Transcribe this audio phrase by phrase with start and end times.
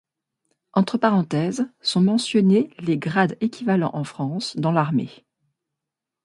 [0.73, 5.23] Entre parenthèses, sont mentionnés les grades équivalents en France, dans l’armée.